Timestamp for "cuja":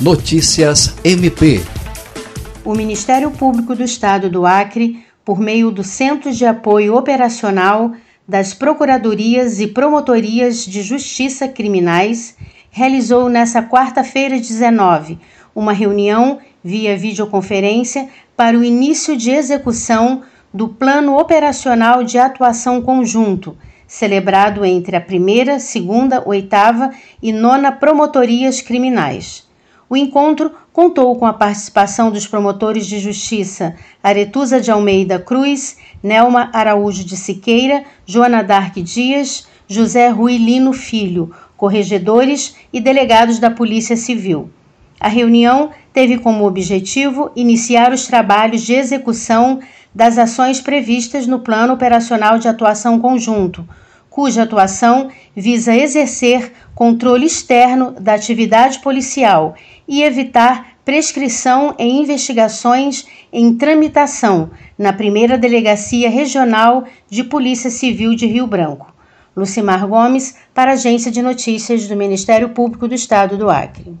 54.16-54.44